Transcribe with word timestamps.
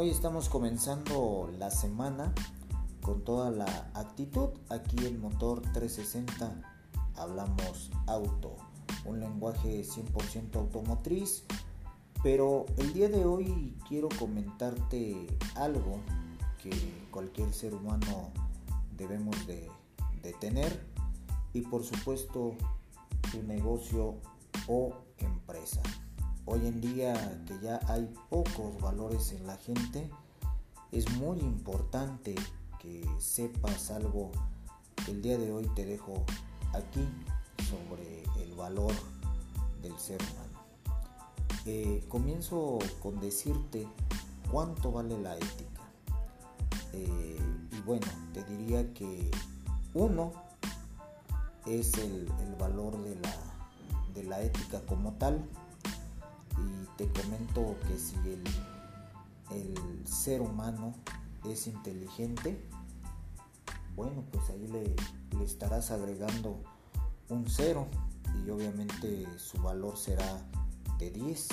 Hoy 0.00 0.10
estamos 0.10 0.48
comenzando 0.48 1.50
la 1.58 1.72
semana 1.72 2.32
con 3.02 3.24
toda 3.24 3.50
la 3.50 3.90
actitud. 3.94 4.50
Aquí 4.68 5.04
en 5.04 5.20
Motor 5.20 5.60
360 5.72 6.54
hablamos 7.16 7.90
auto, 8.06 8.54
un 9.04 9.18
lenguaje 9.18 9.82
100% 9.82 10.54
automotriz. 10.54 11.42
Pero 12.22 12.66
el 12.76 12.92
día 12.92 13.08
de 13.08 13.24
hoy 13.24 13.76
quiero 13.88 14.08
comentarte 14.20 15.26
algo 15.56 15.98
que 16.62 16.70
cualquier 17.10 17.52
ser 17.52 17.74
humano 17.74 18.30
debemos 18.96 19.48
de, 19.48 19.68
de 20.22 20.32
tener 20.34 20.80
y 21.52 21.62
por 21.62 21.82
supuesto 21.82 22.54
tu 23.32 23.42
negocio 23.42 24.14
o 24.68 24.92
empresa. 25.16 25.82
Hoy 26.50 26.66
en 26.66 26.80
día 26.80 27.44
que 27.46 27.60
ya 27.60 27.78
hay 27.88 28.08
pocos 28.30 28.80
valores 28.80 29.32
en 29.32 29.46
la 29.46 29.58
gente, 29.58 30.10
es 30.92 31.06
muy 31.18 31.38
importante 31.40 32.34
que 32.78 33.06
sepas 33.18 33.90
algo 33.90 34.30
que 35.04 35.10
el 35.10 35.20
día 35.20 35.36
de 35.36 35.52
hoy 35.52 35.68
te 35.74 35.84
dejo 35.84 36.24
aquí 36.72 37.06
sobre 37.68 38.22
el 38.42 38.54
valor 38.54 38.94
del 39.82 39.94
ser 39.98 40.22
humano. 40.22 40.64
Eh, 41.66 42.02
comienzo 42.08 42.78
con 43.02 43.20
decirte 43.20 43.86
cuánto 44.50 44.90
vale 44.90 45.18
la 45.18 45.36
ética. 45.36 45.82
Eh, 46.94 47.38
y 47.72 47.80
bueno, 47.82 48.06
te 48.32 48.42
diría 48.44 48.94
que 48.94 49.30
uno 49.92 50.32
es 51.66 51.92
el, 51.98 52.26
valor 52.58 52.96
de 53.04 53.16
la, 53.16 53.36
de 54.14 54.22
la 54.22 54.40
ética 54.40 54.80
como 54.86 55.12
tal 55.12 55.46
te 56.98 57.06
comento 57.12 57.76
que 57.86 57.96
si 57.96 58.16
el, 58.26 58.44
ser 60.04 60.42
humano 60.42 60.94
es 61.48 61.68
inteligente, 61.68 62.60
bueno, 63.94 64.24
pues 64.32 64.50
ahí 64.50 64.66
le, 64.66 64.96
le 65.38 65.44
estarás 65.44 65.92
agregando 65.92 66.60
un 67.28 67.48
cero 67.48 67.86
y 68.44 68.50
obviamente 68.50 69.26
su 69.38 69.58
valor 69.62 69.96
será 69.96 70.44
de 70.98 71.10
10. 71.10 71.48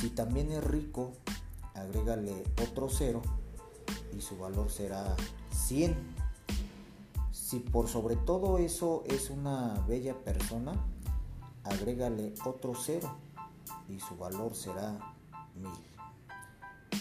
Si 0.00 0.10
también 0.10 0.52
es 0.52 0.62
rico, 0.62 1.12
agrégale 1.74 2.44
otro 2.62 2.88
cero 2.88 3.20
y 4.16 4.20
su 4.20 4.38
valor 4.38 4.70
será 4.70 5.16
100. 5.50 5.96
Si 7.32 7.58
por 7.58 7.88
sobre 7.88 8.14
todo 8.14 8.58
eso 8.58 9.02
es 9.06 9.28
una 9.28 9.84
bella 9.88 10.14
persona, 10.22 10.72
agrégale 11.64 12.34
otro 12.44 12.74
cero 12.74 13.23
y 13.88 13.98
su 14.00 14.16
valor 14.16 14.54
será 14.54 15.14
mil. 15.54 15.72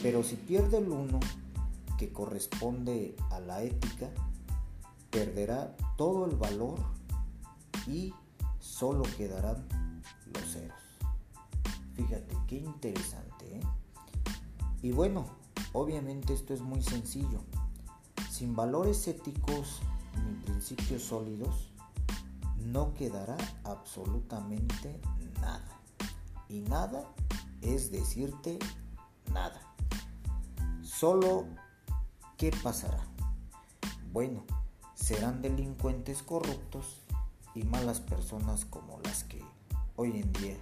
Pero 0.02 0.24
si 0.24 0.36
pierde 0.36 0.78
el 0.80 0.90
uno 0.90 1.20
que 1.98 2.12
corresponde 2.12 3.16
a 3.32 3.40
la 3.40 3.64
ética, 3.64 4.10
perderá 5.10 5.76
todo 5.96 6.26
el 6.26 6.36
valor 6.36 6.80
y 7.88 8.14
solo 8.60 9.04
quedarán 9.18 9.66
los 10.34 10.52
ceros. 10.52 10.82
Fíjate, 11.94 12.36
qué 12.48 12.58
interesante. 12.58 13.58
¿eh? 13.58 13.62
Y 14.82 14.92
bueno, 14.92 15.26
obviamente 15.74 16.34
esto 16.34 16.54
es 16.54 16.62
muy 16.62 16.82
sencillo. 16.82 17.42
Sin 18.32 18.56
valores 18.56 19.08
éticos 19.08 19.82
ni 20.26 20.34
principios 20.44 21.04
sólidos, 21.04 21.72
no 22.58 22.94
quedará 22.94 23.38
absolutamente 23.64 25.00
nada 25.40 25.83
y 26.54 26.62
nada 26.62 27.04
es 27.62 27.92
decirte 27.92 28.60
nada. 29.34 29.60
Solo, 30.84 31.48
¿qué 32.38 32.52
pasará? 32.62 33.04
Bueno, 34.12 34.44
serán 34.94 35.42
delincuentes 35.42 36.22
corruptos 36.22 37.02
y 37.56 37.64
malas 37.64 38.02
personas 38.02 38.66
como 38.66 39.00
las 39.00 39.24
que 39.24 39.42
hoy 39.96 40.22
en 40.22 40.32
día 40.34 40.58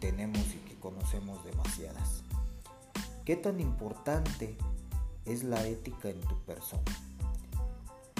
tenemos 0.00 0.44
y 0.48 0.58
que 0.68 0.74
conocemos 0.80 1.44
demasiadas. 1.44 2.24
¿Qué 3.24 3.36
tan 3.36 3.60
importante 3.60 4.56
es 5.24 5.44
la 5.44 5.64
ética 5.64 6.10
en 6.10 6.20
tu 6.22 6.36
persona? 6.40 6.82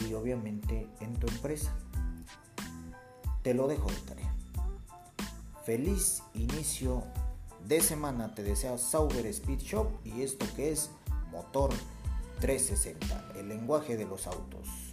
Y 0.09 0.15
obviamente 0.15 0.89
en 1.01 1.15
tu 1.15 1.27
empresa. 1.27 1.75
Te 3.43 3.55
lo 3.55 3.67
dejo 3.67 3.89
de 3.91 3.97
tarea. 3.97 4.32
Feliz 5.65 6.25
inicio 6.35 7.05
de 7.69 7.81
semana 7.81 8.35
te 8.35 8.43
desea 8.43 8.77
Sauber 8.79 9.25
Speed 9.27 9.61
Shop 9.61 9.87
y 10.05 10.23
esto 10.23 10.45
que 10.57 10.73
es 10.73 10.91
Motor 11.31 11.71
360, 12.41 13.39
el 13.39 13.49
lenguaje 13.49 13.97
de 13.97 14.05
los 14.05 14.27
autos. 14.27 14.92